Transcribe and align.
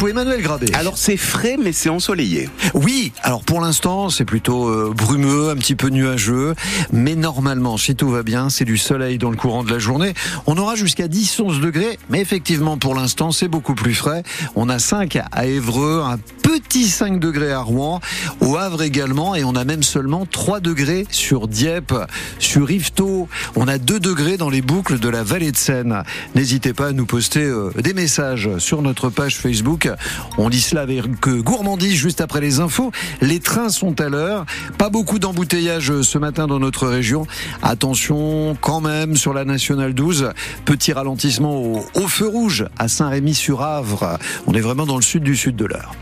l'info, 0.00 0.08
Emmanuel 0.08 0.42
Grabé. 0.42 0.66
Alors 0.74 0.96
c'est 0.96 1.16
frais 1.16 1.56
mais 1.62 1.72
c'est 1.72 1.88
ensoleillé. 1.88 2.48
Oui, 2.74 3.12
alors 3.22 3.42
pour 3.42 3.60
l'instant 3.60 4.08
c'est 4.08 4.24
plutôt 4.24 4.68
euh, 4.68 4.92
brumeux, 4.96 5.50
un 5.50 5.56
petit 5.56 5.74
peu 5.74 5.88
nuageux, 5.88 6.54
mais 6.92 7.14
normalement 7.14 7.76
si 7.76 7.94
tout 7.94 8.08
va 8.08 8.22
bien 8.22 8.50
c'est 8.50 8.64
du 8.64 8.78
soleil 8.78 9.18
dans 9.18 9.30
le 9.30 9.36
courant 9.36 9.62
de 9.62 9.70
la 9.70 9.78
journée. 9.78 10.14
On 10.46 10.56
aura 10.56 10.74
jusqu'à 10.74 11.06
10-11 11.06 11.60
degrés, 11.60 11.98
mais 12.08 12.20
effectivement 12.20 12.78
pour 12.78 12.94
l'instant 12.94 13.32
c'est 13.32 13.48
beaucoup 13.48 13.74
plus 13.74 13.94
frais. 13.94 14.22
On 14.54 14.68
a 14.68 14.78
5 14.78 15.18
à 15.32 15.46
Évreux, 15.46 16.02
un 16.04 16.18
petit 16.42 16.88
5 16.88 17.20
degrés 17.20 17.52
à 17.52 17.60
Rouen, 17.60 18.00
au 18.40 18.56
Havre 18.56 18.82
également, 18.82 19.34
et 19.34 19.44
on 19.44 19.54
a 19.54 19.64
même 19.64 19.82
seulement 19.82 20.26
3 20.26 20.60
degrés 20.60 21.06
sur 21.10 21.46
Dieppe, 21.48 21.94
sur 22.38 22.70
Yvetot. 22.70 23.28
On 23.56 23.68
a 23.68 23.78
2 23.78 24.00
degrés 24.00 24.36
dans 24.36 24.50
les 24.50 24.62
boucles 24.62 24.98
de 24.98 25.08
la 25.08 25.22
vallée 25.22 25.52
de 25.52 25.56
Seine. 25.56 26.02
N'hésitez 26.34 26.72
pas 26.72 26.88
à 26.88 26.92
nous 26.92 27.06
poster 27.06 27.42
euh, 27.42 27.70
des 27.82 27.94
messages 27.94 28.58
sur 28.58 28.82
notre 28.82 29.10
page 29.10 29.36
Facebook. 29.36 29.89
On 30.38 30.50
dit 30.50 30.60
cela 30.60 30.82
avec 30.82 31.04
gourmandise 31.26 31.94
juste 31.94 32.20
après 32.20 32.40
les 32.40 32.60
infos. 32.60 32.92
Les 33.20 33.40
trains 33.40 33.68
sont 33.68 34.00
à 34.00 34.08
l'heure. 34.08 34.46
Pas 34.78 34.90
beaucoup 34.90 35.18
d'embouteillages 35.18 36.02
ce 36.02 36.18
matin 36.18 36.46
dans 36.46 36.58
notre 36.58 36.86
région. 36.86 37.26
Attention 37.62 38.56
quand 38.60 38.80
même 38.80 39.16
sur 39.16 39.34
la 39.34 39.44
nationale 39.44 39.94
12. 39.94 40.30
Petit 40.64 40.92
ralentissement 40.92 41.56
au, 41.56 41.84
au 41.94 42.08
feu 42.08 42.26
rouge 42.26 42.66
à 42.78 42.88
Saint-Rémy-sur-Avre. 42.88 44.18
On 44.46 44.54
est 44.54 44.60
vraiment 44.60 44.86
dans 44.86 44.96
le 44.96 45.02
sud 45.02 45.22
du 45.22 45.36
sud 45.36 45.56
de 45.56 45.66
l'heure. 45.66 45.94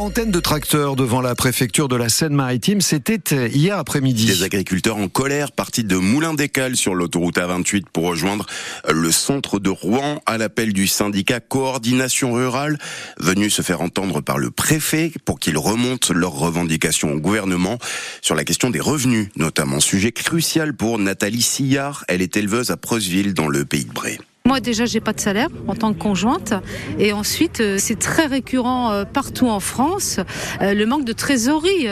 Quarantaine 0.00 0.30
de 0.30 0.40
tracteurs 0.40 0.96
devant 0.96 1.20
la 1.20 1.34
préfecture 1.34 1.86
de 1.86 1.94
la 1.94 2.08
Seine-Maritime, 2.08 2.80
c'était 2.80 3.50
hier 3.50 3.76
après-midi. 3.76 4.24
Des 4.24 4.44
agriculteurs 4.44 4.96
en 4.96 5.08
colère 5.08 5.52
partis 5.52 5.84
de 5.84 5.94
Moulin-des-Cales 5.94 6.76
sur 6.76 6.94
l'autoroute 6.94 7.36
A28 7.36 7.82
pour 7.92 8.06
rejoindre 8.06 8.46
le 8.90 9.12
centre 9.12 9.58
de 9.58 9.68
Rouen 9.68 10.22
à 10.24 10.38
l'appel 10.38 10.72
du 10.72 10.86
syndicat 10.86 11.40
Coordination 11.40 12.32
Rurale, 12.32 12.78
venu 13.18 13.50
se 13.50 13.60
faire 13.60 13.82
entendre 13.82 14.22
par 14.22 14.38
le 14.38 14.50
préfet 14.50 15.12
pour 15.26 15.38
qu'il 15.38 15.58
remonte 15.58 16.08
leurs 16.08 16.32
revendications 16.32 17.12
au 17.12 17.20
gouvernement 17.20 17.78
sur 18.22 18.34
la 18.34 18.44
question 18.44 18.70
des 18.70 18.80
revenus, 18.80 19.28
notamment 19.36 19.80
sujet 19.80 20.12
crucial 20.12 20.74
pour 20.74 20.98
Nathalie 20.98 21.42
Sillard. 21.42 22.06
Elle 22.08 22.22
est 22.22 22.38
éleveuse 22.38 22.70
à 22.70 22.78
Preuseville 22.78 23.34
dans 23.34 23.48
le 23.48 23.66
pays 23.66 23.84
de 23.84 23.92
Bray. 23.92 24.18
Moi 24.50 24.58
déjà 24.58 24.84
j'ai 24.84 24.98
pas 24.98 25.12
de 25.12 25.20
salaire 25.20 25.46
en 25.68 25.76
tant 25.76 25.92
que 25.92 25.98
conjointe 26.00 26.54
et 26.98 27.12
ensuite 27.12 27.60
euh, 27.60 27.76
c'est 27.78 28.00
très 28.00 28.26
récurrent 28.26 28.90
euh, 28.90 29.04
partout 29.04 29.46
en 29.46 29.60
France 29.60 30.18
euh, 30.60 30.74
le 30.74 30.86
manque 30.86 31.04
de 31.04 31.12
trésorerie 31.12 31.86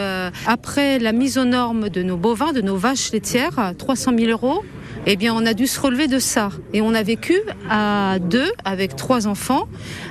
après 0.44 0.98
la 0.98 1.12
mise 1.12 1.38
aux 1.38 1.44
normes 1.44 1.88
de 1.88 2.02
nos 2.02 2.16
bovins, 2.16 2.52
de 2.52 2.60
nos 2.60 2.76
vaches 2.76 3.12
laitières, 3.12 3.74
300 3.78 4.10
000 4.18 4.32
euros 4.32 4.64
eh 5.06 5.16
bien, 5.16 5.34
on 5.34 5.46
a 5.46 5.54
dû 5.54 5.66
se 5.66 5.80
relever 5.80 6.06
de 6.06 6.18
ça. 6.18 6.50
Et 6.74 6.82
on 6.82 6.92
a 6.92 7.02
vécu 7.02 7.34
à 7.70 8.18
deux, 8.20 8.50
avec 8.64 8.94
trois 8.94 9.26
enfants, 9.26 9.66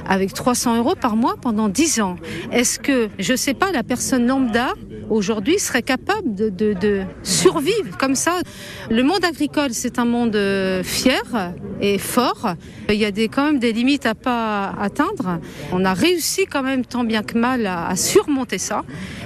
avec 0.08 0.34
300 0.34 0.78
euros 0.78 0.96
par 1.00 1.16
mois 1.16 1.36
pendant 1.40 1.70
dix 1.70 2.02
ans. 2.02 2.16
Est-ce 2.52 2.80
que, 2.80 3.10
je 3.20 3.36
sais 3.36 3.54
pas, 3.54 3.72
la 3.72 3.84
personne 3.84 4.26
lambda, 4.26 4.74
aujourd'hui, 5.12 5.60
serait 5.60 5.84
capable 5.84 6.34
de, 6.34 7.02
survivre 7.22 7.96
comme 8.00 8.16
ça? 8.16 8.40
Le 8.90 9.04
monde 9.04 9.24
agricole, 9.24 9.70
c'est 9.72 10.00
un 10.00 10.06
monde 10.06 10.40
fier 10.84 11.22
et 11.82 11.98
fort. 11.98 12.56
Il 12.90 12.96
y 12.96 13.06
a 13.06 13.12
des, 13.12 13.28
quand 13.28 13.46
même 13.46 13.60
des 13.60 13.74
limites 13.74 14.06
à 14.06 14.16
pas 14.16 14.74
atteindre. 14.80 15.40
On 15.72 15.86
a 15.86 15.94
réussi 15.94 16.46
quand 16.46 16.64
même 16.64 16.86
tant 16.86 17.04
bien 17.04 17.24
que 17.24 17.38
mal 17.38 17.66
à, 17.68 17.96
surmonter 17.96 18.58
ça. 18.58 18.84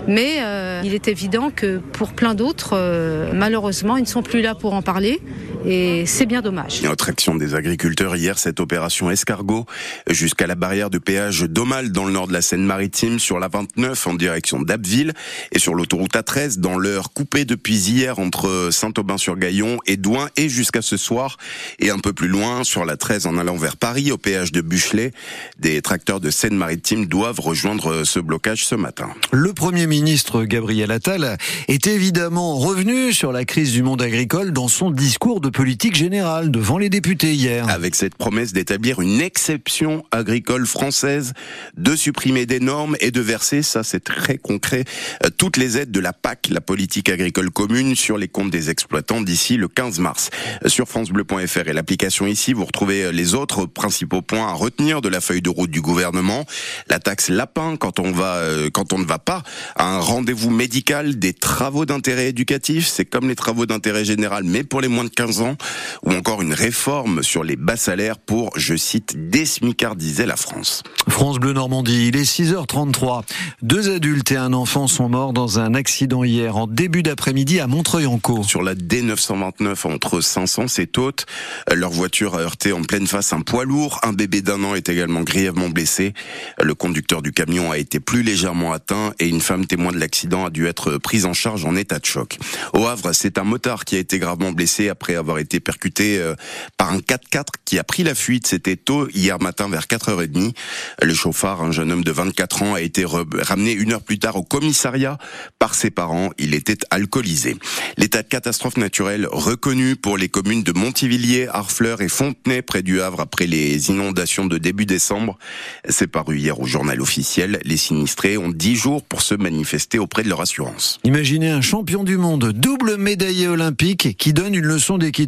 Mais 0.08 0.38
euh, 0.40 0.82
il 0.84 0.94
est 0.94 1.08
évident 1.08 1.52
que 1.56 1.78
pour 1.78 2.14
plein 2.14 2.34
d'autres, 2.34 2.72
euh, 2.74 3.32
malheureusement, 3.34 3.98
ils 3.98 4.04
ne 4.04 4.08
sont 4.08 4.24
plus 4.24 4.42
là 4.42 4.56
pour 4.56 4.74
en 4.74 4.82
parler 4.82 5.22
et 5.66 6.06
c'est 6.08 6.26
bien 6.26 6.42
dommage. 6.42 6.82
autre 6.86 7.10
action 7.10 7.36
des 7.36 7.54
agriculteurs 7.54 8.16
hier, 8.16 8.40
cette 8.40 8.60
opération 8.60 9.12
escargot 9.12 9.66
jusqu'à 10.10 10.48
la 10.48 10.56
barrière 10.56 10.90
de 10.90 10.98
péage 10.98 11.42
d'Aumale 11.42 11.92
dans 11.92 12.06
le 12.06 12.12
nord 12.12 12.28
de 12.28 12.34
la 12.34 12.42
Seine-Maritime, 12.42 13.20
sur 13.20 13.38
la 13.38 13.48
29 13.48 14.08
en 14.08 14.14
direction 14.16 14.62
d'Abbeville 14.62 15.14
et 15.52 15.60
sur 15.60 15.76
l'autoroute 15.76 16.16
A13 16.16 16.60
dans 16.60 16.78
l'heure 16.78 17.14
coupée 17.14 17.46
depuis 17.46 17.76
hier 17.76 18.18
entre 18.18 18.70
Saint-Aubin-sur-Gaillon 18.72 19.78
et 19.86 19.98
Douin 19.98 20.30
et 20.36 20.50
jusqu'à 20.50 20.82
ce 20.82 20.98
soir 20.98 21.38
et 21.80 21.92
un 21.92 22.00
peu 22.00 22.14
plus 22.14 22.28
loin 22.28 22.41
sur 22.64 22.86
la 22.86 22.98
13 22.98 23.28
en 23.28 23.38
allant 23.38 23.56
vers 23.56 23.78
Paris 23.78 24.12
au 24.12 24.18
péage 24.18 24.52
de 24.52 24.62
Buchelet. 24.62 25.12
Des 25.60 25.80
tracteurs 25.84 26.20
de 26.20 26.32
Seine-Maritime 26.32 27.06
doivent 27.06 27.40
rejoindre 27.40 28.04
ce 28.04 28.20
blocage 28.20 28.66
ce 28.66 28.74
matin. 28.74 29.10
Le 29.32 29.54
Premier 29.54 29.86
ministre 29.86 30.44
Gabriel 30.46 30.90
Attal 30.90 31.38
est 31.68 31.86
évidemment 31.86 32.58
revenu 32.58 33.14
sur 33.14 33.32
la 33.32 33.46
crise 33.46 33.74
du 33.74 33.84
monde 33.84 34.02
agricole 34.02 34.54
dans 34.54 34.68
son 34.68 34.90
discours 34.90 35.40
de 35.40 35.50
politique 35.50 35.96
générale 35.96 36.50
devant 36.50 36.80
les 36.80 36.90
députés 36.90 37.34
hier. 37.34 37.70
Avec 37.70 37.94
cette 37.94 38.16
promesse 38.16 38.54
d'établir 38.54 39.02
une 39.02 39.22
exception 39.22 40.04
agricole 40.12 40.66
française, 40.66 41.34
de 41.78 41.96
supprimer 41.96 42.48
des 42.48 42.60
normes 42.60 42.98
et 43.02 43.12
de 43.12 43.22
verser, 43.22 43.62
ça 43.62 43.84
c'est 43.84 44.04
très 44.04 44.40
concret, 44.40 44.84
euh, 45.24 45.30
toutes 45.30 45.58
les 45.58 45.78
aides 45.78 45.92
de 45.92 46.00
la 46.00 46.12
PAC, 46.12 46.48
la 46.50 46.62
politique 46.62 47.10
agricole 47.10 47.52
commune, 47.52 47.96
sur 47.96 48.18
les 48.18 48.28
comptes 48.28 48.50
des 48.50 48.72
exploitants 48.72 49.22
d'ici 49.22 49.58
le 49.58 49.68
15 49.68 50.00
mars. 50.00 50.32
Euh, 50.66 50.70
sur 50.70 50.88
francebleu.fr 50.88 51.68
et 51.68 51.74
l'application 51.74 52.31
ici, 52.32 52.54
vous 52.54 52.66
retrouvez 52.66 53.04
euh, 53.04 53.12
les 53.12 53.34
autres 53.34 53.66
principaux 53.66 54.22
points 54.22 54.48
à 54.48 54.54
retenir 54.54 55.02
de 55.02 55.10
la 55.10 55.22
feuille 55.22 55.42
de 55.42 55.50
route 55.50 55.72
du 55.72 55.82
gouvernement. 55.82 56.46
La 56.90 57.00
taxe 57.00 57.30
lapin 57.30 57.76
quand 57.78 58.00
on 58.00 58.12
va, 58.12 58.42
quand 58.74 58.94
on 58.94 59.00
ne 59.00 59.06
va 59.06 59.20
pas 59.20 59.44
à 59.76 59.88
un 59.96 60.00
rendez-vous 60.00 60.50
médical, 60.50 61.20
des 61.20 61.34
travaux 61.34 61.86
d'intérêt 61.86 62.28
éducatif, 62.30 62.88
c'est 62.88 63.06
comme 63.06 63.28
les 63.30 63.36
travaux 63.36 63.66
d'intérêt 63.66 64.06
général, 64.06 64.44
mais 64.44 64.64
pour 64.64 64.82
les 64.82 64.88
moins 64.88 65.04
de 65.04 65.10
15 65.10 65.42
ans 65.42 65.56
ou 66.04 66.14
encore 66.14 66.42
une 66.42 66.54
réforme 66.54 67.24
sur 67.24 67.44
les 67.44 67.56
bas 67.56 67.78
salaires 67.78 68.18
pour, 68.18 68.52
je 68.58 68.76
cite, 68.76 69.30
désmicardiser 69.30 70.26
la 70.26 70.36
France. 70.36 70.84
France 71.08 71.40
Bleu 71.40 71.54
Normandie, 71.54 72.08
il 72.08 72.16
est 72.16 72.24
6h33. 72.24 73.24
Deux 73.62 73.94
adultes 73.94 74.32
et 74.32 74.38
un 74.38 74.54
enfant 74.54 74.88
sont 74.88 75.10
morts 75.10 75.34
dans 75.34 75.60
un 75.60 75.74
accident 75.74 76.24
hier 76.24 76.58
en 76.58 76.68
début 76.68 77.04
d'après-midi 77.04 77.60
à 77.60 77.68
Montreuil-en-Caux. 77.68 78.44
Sur 78.44 78.64
la 78.64 78.76
D929 78.76 79.92
entre 79.92 80.22
500 80.22 80.66
et 80.78 80.88
Tôtes, 80.88 81.26
leur 81.74 81.92
voiture 81.92 82.21
a 82.30 82.40
heurté 82.40 82.72
en 82.72 82.84
pleine 82.84 83.08
face 83.08 83.34
un 83.34 83.42
poids 83.42 83.66
lourd. 83.66 84.00
Un 84.04 84.14
bébé 84.14 84.42
d'un 84.42 84.64
an 84.64 84.76
est 84.76 84.90
également 84.90 85.22
grièvement 85.22 85.70
blessé. 85.70 86.14
Le 86.62 86.76
conducteur 86.76 87.22
du 87.22 87.32
camion 87.32 87.72
a 87.72 87.78
été 87.78 88.00
plus 88.00 88.22
légèrement 88.22 88.74
atteint 88.74 89.14
et 89.20 89.28
une 89.28 89.42
femme 89.42 89.66
témoin 89.66 89.92
de 89.92 89.98
l'accident 89.98 90.46
a 90.46 90.50
dû 90.50 90.68
être 90.68 90.98
prise 90.98 91.26
en 91.26 91.34
charge 91.34 91.66
en 91.66 91.76
état 91.76 92.00
de 92.00 92.06
choc. 92.06 92.38
Au 92.74 92.86
Havre, 92.86 93.14
c'est 93.14 93.38
un 93.38 93.44
motard 93.44 93.86
qui 93.86 93.96
a 93.96 94.00
été 94.00 94.20
gravement 94.20 94.52
blessé 94.52 94.90
après 94.90 95.16
avoir 95.16 95.40
été 95.40 95.60
percuté 95.60 96.20
euh, 96.20 96.36
par 96.78 96.92
un 96.92 97.00
4x4 97.00 97.46
qui 97.66 97.80
a 97.80 97.84
pris 97.84 98.04
la 98.04 98.16
fuite. 98.16 98.48
C'était 98.48 98.76
tôt 98.76 99.08
hier 99.14 99.40
matin 99.42 99.68
vers 99.68 99.86
4h30. 99.86 100.54
Le 101.02 101.14
chauffard, 101.14 101.64
un 101.64 101.72
jeune 101.72 101.92
homme 101.92 102.04
de 102.04 102.12
24 102.12 102.64
ans, 102.64 102.74
a 102.76 102.82
été 102.82 103.06
ramené 103.06 103.74
une 103.74 103.94
heure 103.94 104.04
plus 104.04 104.20
tard 104.20 104.36
au 104.36 104.44
commissariat 104.44 105.18
par 105.60 105.74
ses 105.74 105.90
parents. 105.90 106.30
Il 106.38 106.54
était 106.54 106.78
alcoolisé. 106.90 107.58
L'état 107.98 108.22
de 108.22 108.28
catastrophe 108.28 108.78
naturelle 108.78 109.28
reconnu 109.32 109.96
pour 109.96 110.18
les 110.18 110.30
communes 110.30 110.64
de 110.64 110.72
Montivilliers, 110.72 111.48
Harfleur 111.48 112.02
et 112.02 112.10
Fontenay 112.12 112.62
près 112.62 112.84
du 112.84 113.02
Havre 113.02 113.22
après 113.22 113.48
les 113.48 113.90
inondations 113.90 114.46
de 114.46 114.58
début 114.58 114.86
décembre. 114.86 115.40
C'est 115.88 116.08
paru 116.08 116.38
hier 116.38 116.60
au 116.60 116.66
journal 116.66 117.02
officiel. 117.02 117.60
Les 117.64 117.78
sinistrés 117.78 118.38
ont 118.38 118.50
10 118.50 118.76
jours 118.76 119.04
pour 119.04 119.22
se 119.22 119.34
manifester 119.34 119.98
auprès 119.98 120.24
de 120.24 120.30
leur 120.30 120.42
assurance. 120.42 121.00
Imaginez 121.04 121.50
un 121.50 121.62
champion 121.62 122.04
du 122.04 122.18
monde, 122.18 122.52
double 122.52 122.98
médaillé 122.98 123.48
olympique, 123.48 124.18
qui 124.18 124.34
donne 124.34 124.54
une 124.54 124.66
leçon 124.66 124.98
d'équipe 124.98 125.22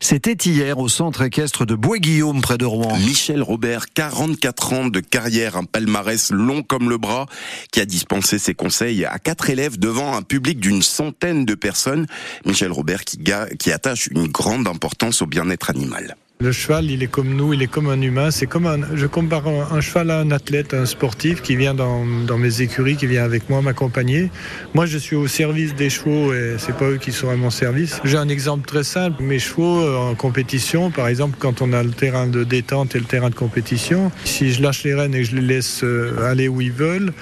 c'était 0.00 0.32
hier 0.32 0.78
au 0.78 0.88
centre 0.88 1.22
équestre 1.22 1.66
de 1.66 1.74
Bois-Guillaume, 1.74 2.40
près 2.40 2.56
de 2.56 2.64
Rouen. 2.64 2.96
Michel 2.98 3.42
Robert, 3.42 3.92
44 3.92 4.72
ans 4.72 4.86
de 4.86 5.00
carrière, 5.00 5.56
un 5.56 5.64
palmarès 5.64 6.30
long 6.30 6.62
comme 6.62 6.88
le 6.88 6.98
bras, 6.98 7.26
qui 7.72 7.80
a 7.80 7.84
dispensé 7.84 8.38
ses 8.38 8.54
conseils 8.54 9.04
à 9.04 9.18
quatre 9.18 9.50
élèves 9.50 9.78
devant 9.78 10.16
un 10.16 10.22
public 10.22 10.60
d'une 10.60 10.82
centaine 10.82 11.44
de 11.44 11.54
personnes. 11.54 12.06
Michel 12.46 12.72
Robert 12.72 13.04
qui, 13.04 13.18
qui 13.58 13.72
attache 13.72 14.06
une 14.06 14.28
grande 14.28 14.66
importance 14.66 15.20
au 15.20 15.26
bien-être 15.26 15.68
animal. 15.70 15.97
Le 16.40 16.52
cheval, 16.52 16.88
il 16.88 17.02
est 17.02 17.08
comme 17.08 17.34
nous, 17.34 17.52
il 17.52 17.62
est 17.62 17.66
comme 17.66 17.88
un 17.88 18.00
humain. 18.00 18.30
C'est 18.30 18.46
comme 18.46 18.66
un, 18.66 18.94
je 18.94 19.06
compare 19.06 19.48
un, 19.48 19.80
cheval 19.80 20.12
à 20.12 20.20
un 20.20 20.30
athlète, 20.30 20.72
un 20.72 20.86
sportif 20.86 21.42
qui 21.42 21.56
vient 21.56 21.74
dans, 21.74 22.04
mes 22.38 22.62
écuries, 22.62 22.96
qui 22.96 23.08
vient 23.08 23.24
avec 23.24 23.50
moi 23.50 23.60
m'accompagner. 23.60 24.30
Moi, 24.72 24.86
je 24.86 24.98
suis 24.98 25.16
au 25.16 25.26
service 25.26 25.74
des 25.74 25.90
chevaux 25.90 26.32
et 26.32 26.54
c'est 26.58 26.76
pas 26.76 26.90
eux 26.90 26.98
qui 26.98 27.10
sont 27.10 27.28
à 27.28 27.34
mon 27.34 27.50
service. 27.50 28.00
J'ai 28.04 28.18
un 28.18 28.28
exemple 28.28 28.68
très 28.68 28.84
simple. 28.84 29.20
Mes 29.20 29.40
chevaux 29.40 29.80
euh, 29.80 29.96
en 29.96 30.14
compétition, 30.14 30.92
par 30.92 31.08
exemple, 31.08 31.36
quand 31.40 31.60
on 31.60 31.72
a 31.72 31.82
le 31.82 31.90
terrain 31.90 32.28
de 32.28 32.44
détente 32.44 32.94
et 32.94 33.00
le 33.00 33.06
terrain 33.06 33.30
de 33.30 33.34
compétition, 33.34 34.12
si 34.24 34.52
je 34.52 34.62
lâche 34.62 34.84
les 34.84 34.94
rênes 34.94 35.16
et 35.16 35.22
que 35.22 35.28
je 35.28 35.34
les 35.34 35.42
laisse 35.42 35.82
euh, 35.82 36.30
aller 36.30 36.46
où 36.46 36.60
ils 36.60 36.70
veulent, 36.70 37.12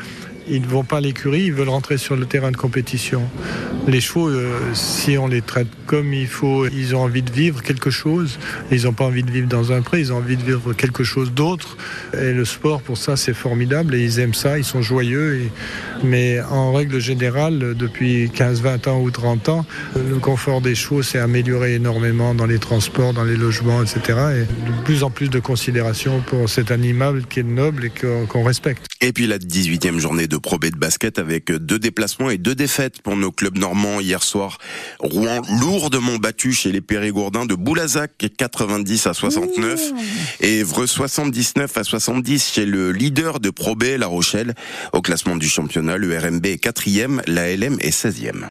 ils 0.48 0.62
ne 0.62 0.66
vont 0.66 0.84
pas 0.84 0.98
à 0.98 1.00
l'écurie, 1.00 1.44
ils 1.44 1.52
veulent 1.52 1.68
rentrer 1.68 1.98
sur 1.98 2.16
le 2.16 2.26
terrain 2.26 2.50
de 2.50 2.56
compétition. 2.56 3.22
Les 3.86 4.00
chevaux, 4.00 4.28
euh, 4.28 4.58
si 4.74 5.16
on 5.18 5.28
les 5.28 5.42
traite 5.42 5.68
comme 5.86 6.12
il 6.12 6.26
faut, 6.26 6.66
ils 6.66 6.96
ont 6.96 7.02
envie 7.02 7.22
de 7.22 7.30
vivre 7.30 7.62
quelque 7.62 7.90
chose. 7.90 8.38
Ils 8.72 8.84
n'ont 8.84 8.92
pas 8.92 9.04
envie 9.04 9.22
de 9.22 9.30
vivre 9.30 9.48
dans 9.48 9.72
un 9.72 9.82
pré, 9.82 10.00
ils 10.00 10.12
ont 10.12 10.16
envie 10.16 10.36
de 10.36 10.42
vivre 10.42 10.72
quelque 10.72 11.04
chose 11.04 11.32
d'autre. 11.32 11.76
Et 12.20 12.32
le 12.32 12.44
sport, 12.44 12.82
pour 12.82 12.98
ça, 12.98 13.16
c'est 13.16 13.34
formidable 13.34 13.94
et 13.94 14.02
ils 14.02 14.18
aiment 14.18 14.34
ça, 14.34 14.58
ils 14.58 14.64
sont 14.64 14.82
joyeux. 14.82 15.50
Mais 16.02 16.40
en 16.42 16.72
règle 16.72 17.00
générale, 17.00 17.74
depuis 17.76 18.30
15, 18.34 18.62
20 18.62 18.88
ans 18.88 19.00
ou 19.00 19.10
30 19.10 19.48
ans, 19.48 19.66
le 19.94 20.16
confort 20.16 20.60
des 20.60 20.74
chevaux 20.74 21.02
s'est 21.02 21.20
amélioré 21.20 21.74
énormément 21.74 22.34
dans 22.34 22.46
les 22.46 22.58
transports, 22.58 23.12
dans 23.12 23.24
les 23.24 23.36
logements, 23.36 23.82
etc. 23.82 24.00
Et 24.08 24.70
de 24.70 24.82
plus 24.84 25.02
en 25.02 25.10
plus 25.10 25.30
de 25.30 25.38
considération 25.38 26.20
pour 26.26 26.48
cet 26.48 26.70
animal 26.70 27.24
qui 27.28 27.40
est 27.40 27.44
noble 27.44 27.86
et 27.86 27.92
qu'on 28.28 28.42
respecte. 28.42 28.95
Et 29.02 29.12
puis 29.12 29.26
la 29.26 29.38
18e 29.38 29.98
journée 29.98 30.26
de 30.26 30.38
Pro 30.38 30.58
B 30.58 30.66
de 30.66 30.76
basket 30.76 31.18
avec 31.18 31.52
deux 31.52 31.78
déplacements 31.78 32.30
et 32.30 32.38
deux 32.38 32.54
défaites 32.54 33.02
pour 33.02 33.16
nos 33.16 33.30
clubs 33.30 33.58
normands 33.58 34.00
hier 34.00 34.22
soir. 34.22 34.58
Rouen 35.00 35.42
lourdement 35.60 36.16
battu 36.16 36.52
chez 36.52 36.72
les 36.72 36.80
Périgourdins 36.80 37.44
de 37.44 37.54
Boulazac 37.54 38.26
90 38.38 39.06
à 39.06 39.14
69 39.14 39.80
et 40.40 40.60
Evreux 40.60 40.86
79 40.86 41.76
à 41.76 41.84
70 41.84 42.52
chez 42.52 42.64
le 42.64 42.90
leader 42.90 43.40
de 43.40 43.50
Pro 43.50 43.74
B, 43.74 43.84
La 43.98 44.06
Rochelle. 44.06 44.54
Au 44.92 45.02
classement 45.02 45.36
du 45.36 45.48
championnat, 45.48 45.98
le 45.98 46.16
RMB 46.18 46.46
est 46.46 46.58
quatrième, 46.58 47.22
la 47.26 47.54
LM 47.54 47.76
est 47.80 47.90
16e. 47.90 48.44